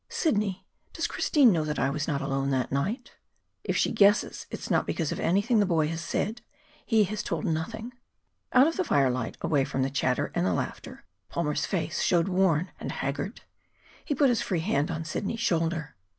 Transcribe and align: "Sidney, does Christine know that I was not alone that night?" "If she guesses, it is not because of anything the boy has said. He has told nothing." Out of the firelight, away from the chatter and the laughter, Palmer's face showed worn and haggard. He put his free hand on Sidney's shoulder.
"Sidney, 0.09 0.65
does 0.93 1.05
Christine 1.05 1.51
know 1.51 1.63
that 1.63 1.77
I 1.77 1.91
was 1.91 2.07
not 2.07 2.23
alone 2.23 2.49
that 2.49 2.71
night?" 2.71 3.11
"If 3.63 3.77
she 3.77 3.91
guesses, 3.91 4.47
it 4.49 4.57
is 4.59 4.71
not 4.71 4.87
because 4.87 5.11
of 5.11 5.19
anything 5.19 5.59
the 5.59 5.65
boy 5.67 5.89
has 5.89 6.01
said. 6.01 6.41
He 6.83 7.03
has 7.03 7.21
told 7.21 7.45
nothing." 7.45 7.93
Out 8.51 8.65
of 8.65 8.77
the 8.77 8.83
firelight, 8.83 9.37
away 9.41 9.63
from 9.63 9.83
the 9.83 9.91
chatter 9.91 10.31
and 10.33 10.43
the 10.43 10.53
laughter, 10.55 11.05
Palmer's 11.29 11.67
face 11.67 12.01
showed 12.01 12.29
worn 12.29 12.71
and 12.79 12.91
haggard. 12.91 13.41
He 14.03 14.15
put 14.15 14.29
his 14.29 14.41
free 14.41 14.61
hand 14.61 14.89
on 14.89 15.05
Sidney's 15.05 15.39
shoulder. 15.39 15.95